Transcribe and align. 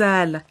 ditsala 0.00 0.42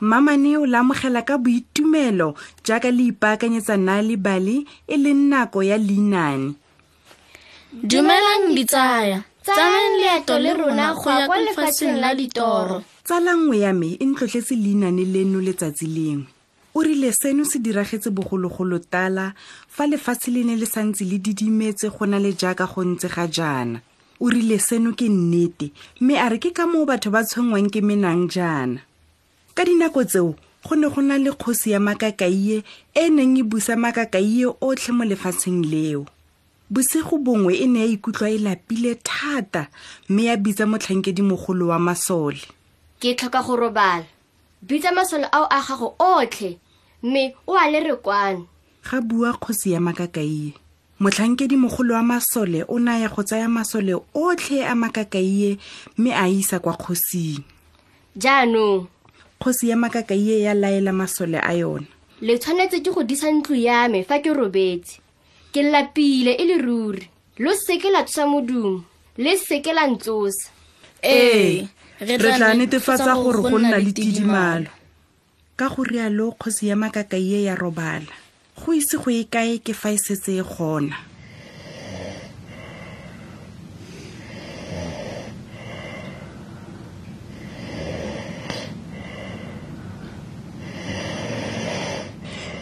mmamane 0.00 0.56
o 0.56 0.66
lamogela 0.66 1.22
ka 1.22 1.38
boitumelo 1.38 2.34
jaaka 2.64 2.90
le 2.90 3.10
ipaakanyetsa 3.10 3.76
nna 3.76 4.02
le 4.02 4.16
bale 4.16 4.64
e 4.86 4.96
leng 4.96 5.28
nako 5.30 5.62
ya 5.62 5.78
leinane 5.78 6.54
dumelang 7.72 8.54
ditsaya. 8.54 9.24
Tsamayang 9.42 9.96
leeto 10.00 10.38
le 10.38 10.54
rona 10.54 10.94
go 10.94 11.10
ya 11.10 11.26
kwa 11.26 11.38
lefatsheng 11.38 12.00
la 12.00 12.14
ditoro. 12.14 12.82
Tsala 13.04 13.36
nngwe 13.36 13.58
ya 13.58 13.72
me 13.72 13.96
e 14.00 14.04
ntlotletse 14.04 14.54
leinane 14.54 15.04
leno 15.04 15.40
letsatsi 15.40 15.86
lengwe. 15.86 16.26
O 16.74 16.82
rile 16.82 17.12
seno 17.12 17.44
se 17.44 17.58
diragetse 17.58 18.10
bogologolo 18.10 18.78
tala 18.78 19.34
fa 19.68 19.86
lefatshe 19.86 20.30
le 20.30 20.44
ne 20.44 20.56
le 20.56 20.66
santse 20.66 21.04
le 21.04 21.18
didimetse 21.18 21.88
go 21.88 22.06
na 22.06 22.18
le 22.18 22.32
jaaka 22.32 22.66
go 22.66 22.84
ntse 22.84 23.08
ga 23.08 23.26
jaana 23.26 23.80
o 24.20 24.30
rile 24.30 24.58
seno 24.58 24.92
ke 24.92 25.08
nnete 25.08 25.72
mme 26.00 26.14
a 26.18 26.28
re 26.28 26.38
ke 26.38 26.50
ka 26.54 26.66
moo 26.66 26.86
batho 26.86 27.10
ba 27.10 27.24
tshwenngwang 27.24 27.70
ke 27.70 27.80
menang 27.80 28.28
jaana. 28.28 28.80
Ka 29.54 29.64
dinako 29.64 30.04
tseo 30.04 30.34
go 30.66 30.74
ne 30.76 30.88
go 30.88 31.00
na 31.02 31.16
le 31.18 31.30
kgosi 31.32 31.70
ya 31.70 31.80
makakaie 31.80 32.64
e 32.94 33.04
neng 33.10 33.38
e 33.38 33.42
busa 33.42 33.76
makakaie 33.76 34.46
otlhe 34.60 34.92
mo 34.92 35.04
lefatsheng 35.04 35.62
leo. 35.64 36.06
Bosigo 36.70 37.18
bongwe 37.18 37.54
e 37.62 37.66
ne 37.66 37.80
ya 37.80 37.86
ikutlwa 37.86 38.30
e 38.30 38.38
lapile 38.38 38.94
thata 39.04 39.68
mme 40.08 40.24
ya 40.24 40.36
bitsa 40.36 40.66
motlhankedimogolo 40.66 41.68
wa 41.68 41.78
masole. 41.78 42.42
Ke 43.00 43.14
tlhoka 43.14 43.42
go 43.42 43.56
robala. 43.56 44.04
Bitsa 44.62 44.90
masole 44.92 45.28
ao 45.32 45.46
a 45.50 45.60
gago 45.62 45.94
otlhe 45.98 46.58
mme 47.02 47.34
o 47.46 47.54
a 47.54 47.70
le 47.70 47.80
re 47.80 47.96
kwane 47.96 48.44
ga 48.90 49.00
bua 49.00 49.32
kgosi 49.32 49.72
ya 49.72 49.80
makakaie 49.80 50.54
motlhankedimogolo 51.00 51.94
wa 51.94 52.02
masole 52.02 52.64
o 52.68 52.78
naya 52.78 53.08
go 53.08 53.22
tsaya 53.22 53.48
masole 53.48 53.94
otlhe 54.14 54.64
a 54.64 54.74
makakaie 54.74 55.58
mme 55.98 56.10
a 56.14 56.28
isa 56.28 56.58
kwa 56.58 56.72
kgosing. 56.74 57.42
Jaanong 58.16 58.86
kgosi 59.40 59.68
ya 59.68 59.76
makakaie 59.76 60.40
ya 60.40 60.54
laela 60.54 60.92
masole 60.92 61.38
a 61.38 61.52
yona. 61.52 61.86
le 62.20 62.38
tshwanetse 62.38 62.80
ke 62.80 62.90
go 62.90 63.02
disa 63.02 63.28
ntlo 63.30 63.56
ya 63.56 63.88
me 63.88 64.02
fa 64.04 64.18
ke 64.18 64.32
robetse. 64.32 65.00
Ke 65.52 65.62
lapile 65.62 66.32
e 66.40 66.44
le 66.44 66.56
ruri 66.58 67.08
lo 67.38 67.52
seke 67.54 67.90
la 67.92 68.02
tsosa 68.02 68.26
modumo 68.26 68.84
le 69.18 69.36
seke 69.36 69.72
la 69.72 69.86
ntsosa. 69.86 70.48
Ee 71.02 71.68
re 72.00 72.16
tla 72.18 72.54
netefatsa 72.54 73.14
gore 73.14 73.42
go 73.42 73.58
nna 73.58 73.78
le 73.78 73.92
tidimalo. 73.92 74.70
Ka 75.56 75.68
go 75.68 75.84
rialo 75.84 76.32
kgosi 76.32 76.68
ya 76.68 76.76
makakaie 76.76 77.42
ya 77.44 77.54
robala 77.54 78.12
go 78.56 78.72
ise 78.72 78.96
go 78.98 79.10
e 79.10 79.24
kae 79.24 79.58
ke 79.64 79.72
fa 79.74 79.92
e 79.94 79.98
setse 79.98 80.32
e 80.40 80.44
gona? 80.44 80.96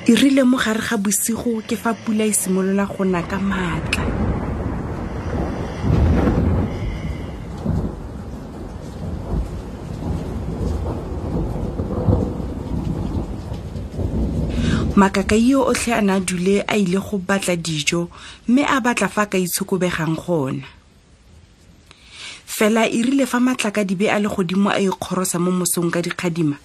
E 0.04 0.12
rile 0.20 0.44
mo 0.44 0.58
gare 0.60 0.82
ga 0.84 0.96
bosigo 1.00 1.62
ke 1.68 1.76
fa 1.80 1.94
pula 1.94 2.24
e 2.28 2.32
simolola 2.32 2.84
go 2.84 3.04
na 3.04 3.22
ka 3.22 3.38
maatla 3.40 4.13
makakaio 14.96 15.66
otlhe 15.66 15.92
a 15.92 16.00
na 16.00 16.20
dule 16.20 16.64
a 16.68 16.76
ile 16.76 16.98
go 16.98 17.18
batla 17.18 17.56
dijo 17.56 18.08
mme 18.48 18.64
a 18.64 18.80
batla 18.80 19.08
fa 19.08 19.22
a 19.22 19.26
ka 19.26 19.38
itshokobegang 19.38 20.14
gona. 20.14 20.62
Fela 22.46 22.86
e 22.86 23.02
rile 23.02 23.26
fa 23.26 23.40
matlakadibe 23.40 24.08
a 24.08 24.18
le 24.20 24.28
godimo 24.28 24.70
a 24.70 24.78
ikgorosa 24.78 25.38
mo 25.40 25.50
mosong 25.50 25.90
ka 25.90 26.00
dikgadima. 26.00 26.56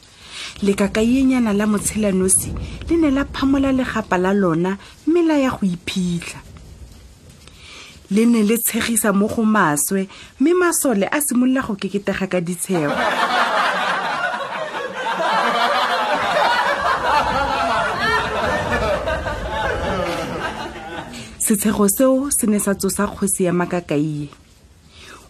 Lekakaienyana 0.61 1.53
la 1.53 1.65
motshelanosi 1.65 2.53
le 2.89 2.97
ne 2.97 3.09
la 3.09 3.25
phamola 3.25 3.71
legapa 3.71 4.17
la 4.17 4.33
lona 4.33 4.77
mme 5.07 5.25
la 5.25 5.37
ya 5.37 5.49
go 5.49 5.65
iphitlha. 5.65 6.39
Le 8.11 8.25
ne 8.25 8.43
le 8.43 8.57
tshegisa 8.57 9.11
mo 9.11 9.27
go 9.27 9.43
maswe 9.43 10.07
mme 10.39 10.53
masole 10.53 11.09
a 11.11 11.19
simolola 11.21 11.61
go 11.61 11.73
keketega 11.73 12.27
ka 12.27 12.41
ditshego 12.41 12.93
setshego 21.49 21.89
seo 21.89 22.29
se 22.29 22.45
ne 22.47 22.59
sa 22.59 22.75
tsosa 22.77 23.07
kgosi 23.09 23.43
ya 23.49 23.53
makakaie 23.53 24.29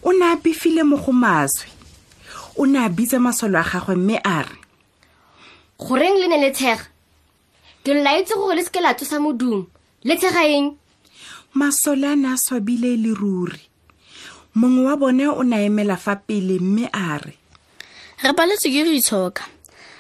o 0.04 0.12
ne 0.12 0.26
a 0.26 0.36
befile 0.36 0.84
mo 0.84 0.98
go 0.98 1.12
maswe. 1.12 1.68
O 2.58 2.66
ne 2.66 2.80
a 2.80 2.90
bitsa 2.90 3.20
masole 3.20 3.56
a 3.56 3.64
gagwe 3.64 3.96
mme 3.96 4.20
a 4.24 4.44
re 4.44 4.56
goreng 5.80 6.20
le 6.20 6.28
ne 6.28 6.38
le 6.44 6.52
tshega? 6.52 6.84
Ke 7.84 7.94
lela 7.96 8.20
itse 8.20 8.36
gore 8.36 8.56
le 8.56 8.64
seke 8.64 8.82
la 8.82 8.94
tsosa 8.94 9.20
modumo 9.20 9.68
le 10.04 10.16
tshega 10.16 10.44
eng? 10.44 10.76
Masole 11.56 12.04
a 12.12 12.16
ne 12.16 12.34
a 12.34 12.38
swabile 12.38 12.94
e 12.94 12.98
le 12.98 13.14
ruri. 13.16 13.62
Mongwe 14.56 14.86
wa 14.92 14.96
bone 14.98 15.28
o 15.28 15.44
ne 15.44 15.56
a 15.56 15.64
emela 15.64 15.96
fa 15.96 16.16
pele 16.16 16.60
mme 16.60 16.90
a 16.92 17.18
re 17.18 17.36
re 18.24 18.34
paletswe 18.36 18.72
ke 18.72 18.84
go 18.84 18.92
itshoka. 18.92 19.44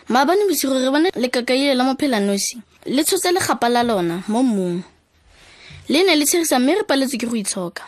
Maabane 0.09 0.43
bosigo 0.51 0.75
re 0.75 0.91
bone 0.91 1.09
lekakaie 1.15 1.75
la 1.75 1.83
mophelanosi 1.83 2.59
le 2.87 3.03
tshotse 3.03 3.31
legapa 3.31 3.69
la 3.69 3.83
lona 3.83 4.23
mo 4.27 4.43
mmung 4.43 4.83
le 5.89 5.99
ne 6.05 6.15
le 6.15 6.25
tshegisa 6.25 6.59
mme 6.59 6.75
re 6.79 6.83
paletswe 6.83 7.17
ke 7.17 7.27
go 7.27 7.35
itshoka. 7.35 7.83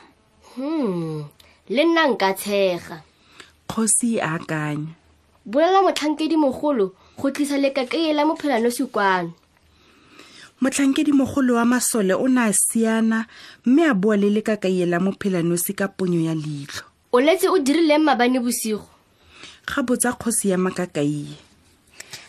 Hmm 0.55 1.23
le 1.71 1.83
nna 1.85 2.07
nka 2.07 2.33
tshega. 2.33 2.97
Kgosi 3.67 4.17
e 4.17 4.21
akanya. 4.21 4.91
Bolela 5.45 5.81
motlhankedi 5.81 6.35
mogolo 6.35 6.91
go 7.17 7.31
tlisa 7.31 7.57
lekakaie 7.57 8.13
la 8.13 8.25
mophelanosi 8.25 8.85
kwano. 8.91 9.31
Motlhankedimogolo 10.61 11.55
wa 11.55 11.65
masole 11.65 12.13
o 12.13 12.27
ne 12.27 12.41
a 12.41 12.53
siana 12.53 13.25
mme 13.65 13.87
a 13.87 13.93
boa 13.93 14.17
le 14.17 14.29
lekakaie 14.29 14.85
la 14.85 14.99
mophelanosi 14.99 15.73
ka 15.73 15.87
ponyo 15.87 16.21
ya 16.21 16.35
leitlho. 16.35 16.83
O 17.11 17.19
letse 17.19 17.47
o 17.47 17.57
dirileng 17.57 18.03
mabane 18.03 18.39
bosigo? 18.39 18.85
Ga 19.65 19.81
botsa 19.81 20.13
kgosi 20.13 20.49
ya 20.49 20.57
makakaie. 20.57 21.37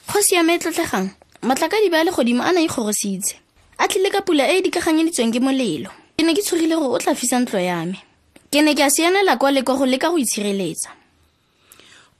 Kgosi 0.07 0.35
ya 0.35 0.43
me 0.43 0.55
e 0.55 0.59
tlotlegang 0.59 1.11
matlakadibe 1.43 1.99
a 1.99 2.05
le 2.05 2.13
godimo 2.13 2.43
a 2.43 2.53
na 2.53 2.61
ikgorositse 2.61 3.37
a 3.83 3.89
tlile 3.91 4.11
ka 4.15 4.23
pula 4.23 4.47
e 4.47 4.59
e 4.59 4.63
dikaganyeditsweng 4.63 5.35
ke 5.35 5.41
molelo. 5.43 5.91
Ke 6.15 6.23
ne 6.23 6.35
ke 6.39 6.43
tshogile 6.47 6.79
gore 6.79 6.95
o 6.95 6.99
tla 7.03 7.19
fisa 7.19 7.43
ntlo 7.43 7.59
ya 7.59 7.83
me. 7.83 7.99
Ke 8.47 8.63
ne 8.63 8.79
ke 8.79 8.87
a 8.87 8.91
sianela 8.91 9.35
kwa 9.37 9.51
le 9.51 9.67
kwa 9.67 9.75
go 9.75 9.87
leka 9.87 10.07
go 10.11 10.19
itshireletsa. 10.23 10.95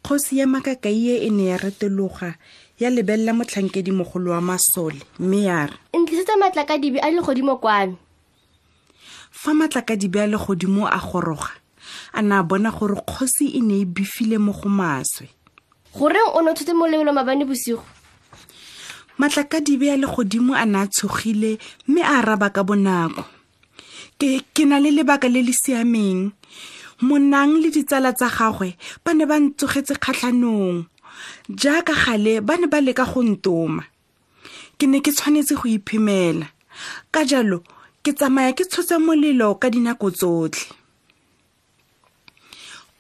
Kgosi 0.03 0.43
ya 0.43 0.47
makakaie 0.51 1.23
e 1.23 1.31
ne 1.31 1.55
ya 1.55 1.57
retologa 1.63 2.35
ya 2.81 2.91
lebelela 2.91 3.33
motlhankedimogolo 3.33 4.33
wa 4.33 4.41
masole 4.41 4.99
mme 5.19 5.43
ya 5.43 5.67
re 5.67 5.77
ntlisetsa 5.95 6.37
matlakadibe 6.37 6.99
a 6.99 7.11
le 7.11 7.23
godimo 7.23 7.57
kwano 7.57 7.97
fa 9.31 9.55
matlakadibe 9.55 10.19
a 10.19 10.27
le 10.27 10.37
godimo 10.37 10.91
a 10.91 10.99
goroga 10.99 11.55
a 12.13 12.23
ne 12.23 12.35
a 12.35 12.43
bona 12.43 12.73
gore 12.75 12.99
kgosi 12.99 13.55
e 13.55 13.61
ne 13.61 13.81
e 13.81 13.85
befile 13.85 14.39
mo 14.39 14.53
go 14.53 14.69
maswe. 14.69 15.31
Goreng 15.95 16.35
o 16.35 16.43
ne 16.43 16.51
o 16.51 16.55
tshotse 16.55 16.75
molelo 16.75 17.13
mabane 17.15 17.47
bosigo 17.47 17.87
matlakadibe 19.19 19.91
a 19.93 19.97
le 19.97 20.07
godimo 20.07 20.55
a 20.55 20.65
ne 20.67 20.79
a 20.79 20.87
tshogile 20.87 21.59
mme 21.89 22.01
a 22.03 22.19
araba 22.19 22.51
ka 22.51 22.63
bonako. 22.63 23.25
Ke, 24.19 24.41
ke 24.55 24.65
na 24.65 24.79
le 24.81 24.91
lebaka 24.91 25.29
le 25.29 25.43
le 25.43 25.53
siameng. 25.53 26.31
Monang 27.03 27.59
le 27.63 27.71
ditsala 27.71 28.13
tsa 28.13 28.29
gagwe 28.29 28.77
ba 29.05 29.11
ne 29.15 29.27
ba 29.27 29.37
ntsogetse 29.41 29.95
kgatlhanong. 29.99 30.87
Jaaka 31.51 31.93
gale 31.93 32.41
ba 32.41 32.57
ne 32.57 32.67
ba 32.67 32.81
leka 32.81 33.05
go 33.05 33.23
ntoma. 33.23 33.83
Ke 34.79 34.87
ne 34.87 35.01
ke 35.03 35.11
tshwanetse 35.13 35.55
go 35.59 35.67
iphemela. 35.67 36.47
Ka 37.11 37.25
jalo 37.27 37.63
ke 38.03 38.15
tsamaya 38.15 38.55
ke 38.55 38.65
tshotse 38.65 38.97
molelo 38.99 39.59
ka 39.59 39.69
dinako 39.71 40.11
tsotlhe. 40.11 40.71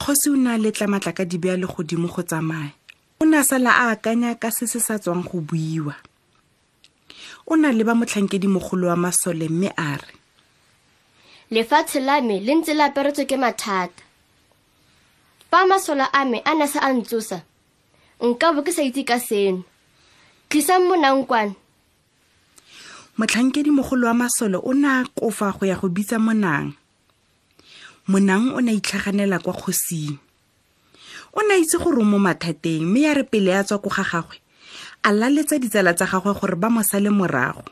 Kgosi 0.03 0.35
o 0.35 0.37
ne 0.37 0.50
a 0.50 0.59
letla 0.59 0.91
matlakadibe 0.91 1.55
a 1.55 1.56
le 1.56 1.67
godimo 1.70 2.11
go 2.11 2.23
tsamaya 2.26 2.75
o 3.22 3.24
ne 3.24 3.38
a 3.38 3.44
sala 3.46 3.70
a 3.70 3.94
akanya 3.94 4.34
ka 4.34 4.50
se 4.50 4.66
se 4.66 4.82
sa 4.82 4.98
tswang 4.98 5.22
go 5.22 5.38
buiwa 5.38 5.94
o 7.46 7.54
na 7.54 7.70
le 7.70 7.86
ba 7.86 7.94
motlhankedimogolo 7.94 8.90
wa 8.90 8.96
masole 8.98 9.46
mme 9.46 9.70
a 9.78 9.94
re 10.02 10.14
lefatshe 11.54 12.00
la 12.02 12.19
me 12.20 12.40
le 12.42 12.52
ntse 12.58 12.74
le 12.74 12.82
aperetswe 12.82 13.28
ke 13.30 13.36
mathata. 13.36 14.02
Fa 15.50 15.66
masola 15.70 16.10
a 16.10 16.24
me 16.24 16.42
a 16.44 16.52
ne 16.58 16.66
se 16.66 16.78
a 16.82 16.90
ntsosa 16.90 17.38
nka 18.19 18.46
bo 18.54 18.66
ke 18.66 18.72
sa 18.74 18.82
itse 18.82 19.06
ka 19.06 19.22
seno. 19.22 19.62
Tlisang 20.50 20.90
monankwane 20.90 21.54
motlhankedimogolo 23.18 24.10
wa 24.10 24.14
masole 24.26 24.58
o 24.58 24.72
ne 24.75 24.88
a 24.88 25.04
kofa 25.14 25.54
go 25.54 25.62
ya 25.70 25.78
go 25.78 25.86
bitsa 25.86 26.18
monang. 26.18 26.75
Monang 28.10 28.56
o 28.56 28.60
ne 28.60 28.72
a 28.72 28.75
itlhaganela 28.75 29.38
kwa 29.38 29.54
kgosing 29.54 30.18
o 31.32 31.40
ne 31.43 31.55
a 31.55 31.58
itse 31.58 31.79
gore 31.79 32.00
o 32.00 32.05
mo 32.05 32.19
mathateng 32.19 32.84
mme 32.84 33.00
ya 33.00 33.14
re 33.14 33.25
pele 33.25 33.50
ya 33.50 33.64
tswa 33.64 33.79
ko 33.79 33.88
ga 33.88 34.05
gagwe 34.05 34.37
a 35.02 35.11
laletsa 35.12 35.58
ditsala 35.58 35.94
tsa 35.94 36.06
gagwe 36.06 36.32
gore 36.34 36.56
ba 36.56 36.69
mo 36.70 36.82
sale 36.82 37.11
morago. 37.11 37.64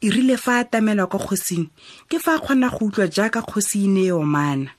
E 0.00 0.08
rile 0.10 0.36
fa 0.36 0.60
a 0.60 0.64
tamelwa 0.64 1.06
kwa 1.06 1.20
kgosing 1.20 1.68
ke 2.08 2.18
fa 2.18 2.34
a 2.36 2.38
kgona 2.40 2.68
go 2.70 2.86
utlwa 2.88 3.06
jaaka 3.08 3.42
kgosi 3.42 3.84
e 3.84 3.88
ne 3.88 4.02
e 4.08 4.12
omana. 4.12 4.70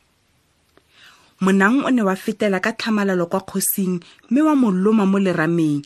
Monang 1.41 1.85
o 1.85 1.89
ne 1.89 2.01
wa 2.01 2.15
fetela 2.15 2.59
ka 2.59 2.71
tlhamalalo 2.73 3.25
kwa 3.25 3.41
kgosing 3.41 4.01
mme 4.29 4.41
wa 4.41 4.55
moloma 4.55 5.05
mo 5.05 5.19
lerameng. 5.19 5.81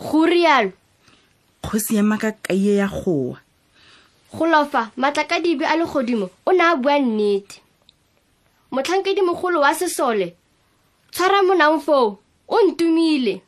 Go 0.00 0.26
rialo. 0.26 0.72
Kgosi 1.62 1.96
ya 1.96 2.02
makakaie 2.02 2.76
ya 2.76 2.88
goa. 2.88 3.40
Go 4.32 4.46
lofa 4.46 4.90
matlakadibe 4.96 5.64
a 5.64 5.76
legodimo 5.76 6.30
o 6.46 6.52
ne 6.52 6.64
a 6.64 6.76
bua 6.76 6.98
nnete. 6.98 7.60
Motlhankedimogolo 8.72 9.60
wa 9.60 9.74
sesole 9.74 10.34
tshwara 11.14 11.42
monang 11.46 11.78
foo 11.78 12.18
o 12.48 12.56
ntumile. 12.66 13.40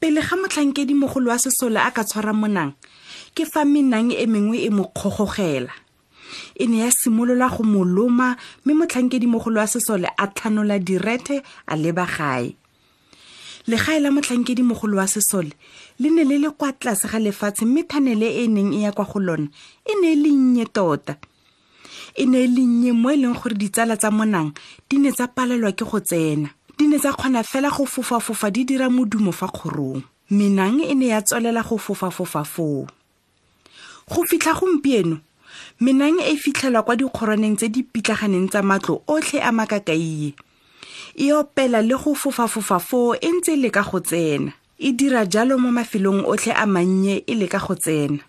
Pele 0.00 0.20
ga 0.20 0.36
motlhankedi 0.36 0.92
mogolo 0.94 1.30
wa 1.30 1.38
sesole 1.38 1.80
a 1.80 1.90
ka 1.90 2.04
tshwara 2.04 2.32
monang 2.36 2.74
ke 3.34 3.46
fa 3.48 3.64
menang 3.64 4.12
e 4.12 4.26
mengwe 4.28 4.68
e 4.68 4.70
mo 4.70 4.84
kgogogela. 4.92 5.72
E 6.60 6.66
ne 6.66 6.84
ya 6.84 6.90
simolola 6.92 7.48
go 7.48 7.64
mo 7.64 7.84
loma 7.84 8.36
mme 8.66 8.84
motlhankedi 8.84 9.26
mogolo 9.26 9.60
wa 9.60 9.66
sesole 9.66 10.12
a 10.12 10.26
tlhanola 10.28 10.78
direte 10.78 11.40
a 11.66 11.74
leba 11.74 12.04
gae. 12.04 12.52
Legae 13.66 14.00
la 14.00 14.10
motlhankedi 14.10 14.62
mogolo 14.62 14.98
wa 15.00 15.08
sesole 15.08 15.56
le 15.98 16.10
ne 16.10 16.24
le 16.24 16.36
le 16.36 16.50
kwa 16.50 16.72
tlase 16.72 17.08
ga 17.08 17.18
lefatshe 17.18 17.64
mme 17.64 17.88
thanele 17.88 18.44
e 18.44 18.46
neng 18.46 18.74
e 18.76 18.84
ya 18.84 18.92
kwa 18.92 19.08
go 19.08 19.20
lona 19.20 19.48
e 19.88 19.92
ne 20.02 20.12
e 20.12 20.16
le 20.16 20.28
nnye 20.36 20.66
tota. 20.66 21.16
E 22.14 22.26
ne 22.26 22.44
e 22.44 22.46
le 22.46 22.60
nnye 22.60 22.92
mo 22.92 23.08
e 23.10 23.16
leng 23.16 23.32
gore 23.40 23.56
ditsala 23.56 23.96
tsa 23.96 24.10
monang 24.10 24.52
di 24.90 24.98
ne 24.98 25.12
tsa 25.12 25.32
palelwa 25.32 25.72
ke 25.72 25.88
go 25.88 26.00
tsena 26.00 26.57
di 26.78 26.86
ne 26.86 26.98
tsa 26.98 27.12
kgona 27.12 27.42
fela 27.42 27.70
go 27.74 27.84
fofa-fofa 27.84 28.50
di 28.54 28.64
dira 28.64 28.88
modumo 28.88 29.32
fa 29.32 29.48
kgorong. 29.50 30.02
Menang 30.30 30.78
e 30.80 30.94
ne 30.94 31.06
ya 31.10 31.20
tswelela 31.20 31.62
go 31.66 31.76
fofa-fofa 31.76 32.44
foo. 32.44 32.86
Go 34.06 34.24
fitlha 34.24 34.54
gompieno 34.54 35.18
menang 35.80 36.22
e 36.22 36.36
fitlhelwa 36.36 36.82
kwa 36.82 36.96
dikgoroneng 36.96 37.56
tse 37.56 37.68
di 37.68 37.82
pitlaganeng 37.82 38.48
tsa 38.48 38.62
matlo 38.62 39.02
otlhe 39.06 39.42
a 39.42 39.50
makakaie. 39.52 40.34
E 41.18 41.32
opela 41.32 41.82
le 41.82 41.94
go 41.98 42.14
fofa-fofa 42.14 42.78
foo 42.78 43.14
e 43.14 43.26
ntse 43.26 43.52
e 43.52 43.56
leka 43.56 43.82
go 43.82 43.98
tsena. 44.00 44.52
E 44.78 44.92
dira 44.92 45.26
jalo 45.26 45.58
mo 45.58 45.74
mafelong 45.74 46.22
otlhe 46.26 46.54
a 46.54 46.66
mannye 46.66 47.24
e 47.26 47.34
leka 47.34 47.58
go 47.58 47.74
tsena 47.74 48.22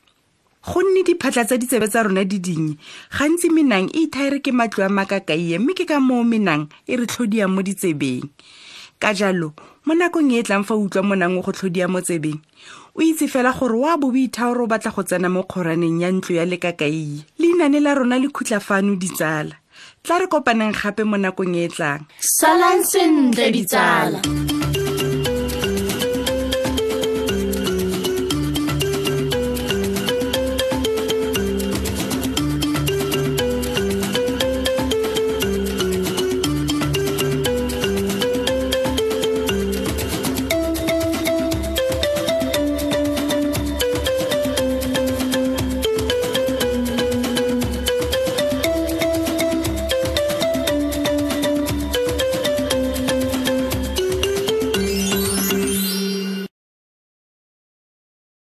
go 0.66 0.82
nne 0.84 1.04
diphatlha 1.08 1.46
tsa 1.46 1.58
ditsebe 1.58 1.88
tsa 1.88 2.04
rona 2.04 2.24
di 2.28 2.40
dinnye 2.40 2.76
gantsi 3.16 3.48
menang 3.50 3.88
e 3.96 4.08
ithaere 4.08 4.40
ke 4.44 4.52
matlo 4.52 4.84
a 4.84 4.90
makakaie 4.90 5.56
mme 5.60 5.74
ke 5.74 5.88
ka 5.88 6.00
moo 6.00 6.24
menang 6.24 6.68
e 6.88 6.96
re 7.00 7.06
tlhodiang 7.08 7.52
mo 7.52 7.62
ditsebeng. 7.64 8.28
Ka 9.00 9.16
jalo 9.16 9.56
mo 9.88 9.96
nakong 9.96 10.36
e 10.36 10.40
e 10.40 10.44
tlang 10.44 10.68
fa 10.68 10.76
o 10.76 10.84
utlwa 10.84 11.16
monang 11.16 11.40
o 11.40 11.42
go 11.42 11.56
tlhodia 11.56 11.88
mo 11.88 12.04
tsebeng 12.04 12.40
o 12.92 13.00
itse 13.00 13.32
fela 13.32 13.56
gore 13.56 13.80
wa 13.80 13.96
bo 13.96 14.12
boithaore 14.12 14.60
o 14.60 14.68
batla 14.68 14.92
go 14.92 15.04
tsena 15.08 15.32
mo 15.32 15.48
kgoraneng 15.48 16.04
ya 16.04 16.12
ntlo 16.12 16.36
ya 16.36 16.44
lekakaie. 16.44 17.24
Leinane 17.40 17.80
la 17.80 17.96
rona 17.96 18.20
le 18.20 18.28
khutla 18.28 18.60
fano 18.60 19.00
ditsala. 19.00 19.56
Tla 20.04 20.20
re 20.20 20.28
kopaneng 20.28 20.76
gape 20.76 21.08
mo 21.08 21.16
nakong 21.16 21.56
e 21.56 21.64
e 21.64 21.70
tlang. 21.72 22.04
Salang 22.20 22.84
sentle 22.84 23.48
ditsala 23.56 24.20